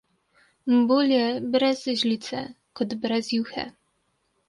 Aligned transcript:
Bolje 0.91 1.19
brez 1.57 1.85
žlice 2.01 2.43
kot 2.81 2.99
brez 3.07 3.33
juhe. 3.41 3.71